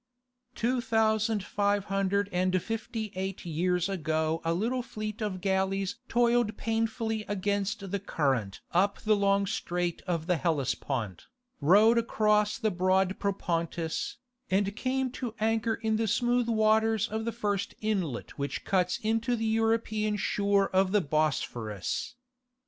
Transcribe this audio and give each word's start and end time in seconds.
Two 0.55 0.81
thousand 0.81 1.43
five 1.43 1.85
hundred 1.85 2.27
and 2.31 2.59
fifty 2.59 3.11
eight 3.13 3.45
years 3.45 3.87
ago 3.87 4.41
a 4.43 4.51
little 4.51 4.81
fleet 4.81 5.21
of 5.21 5.41
galleys 5.41 5.97
toiled 6.09 6.57
painfully 6.57 7.23
against 7.27 7.91
the 7.91 7.99
current 7.99 8.61
up 8.71 8.99
the 9.01 9.15
long 9.15 9.45
strait 9.45 10.01
of 10.07 10.25
the 10.25 10.37
Hellespont, 10.37 11.27
rowed 11.61 11.99
across 11.99 12.57
the 12.57 12.71
broad 12.71 13.19
Propontis, 13.19 14.17
and 14.49 14.75
came 14.75 15.11
to 15.11 15.35
anchor 15.39 15.75
in 15.75 15.97
the 15.97 16.07
smooth 16.07 16.49
waters 16.49 17.07
of 17.07 17.23
the 17.23 17.31
first 17.31 17.75
inlet 17.79 18.39
which 18.39 18.65
cuts 18.65 18.97
into 19.03 19.35
the 19.35 19.45
European 19.45 20.15
shore 20.17 20.67
of 20.75 20.93
the 20.93 21.01
Bosphorus. 21.01 22.15